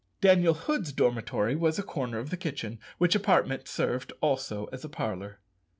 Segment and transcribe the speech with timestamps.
[0.19, 4.89] Daniel Hood's dormitory was a corner of the kitchen, which apartment served also as a
[4.89, 5.39] parlour.